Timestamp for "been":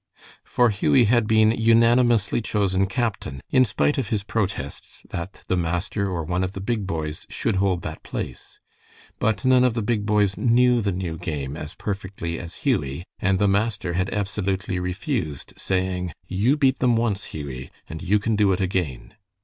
1.27-1.51